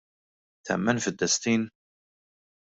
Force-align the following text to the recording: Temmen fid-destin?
Temmen 0.65 0.97
fid-destin? 1.05 1.61